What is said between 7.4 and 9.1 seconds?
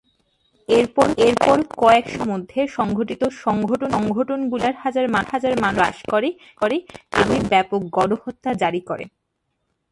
ব্যাপক গণহত্যা জারি করে।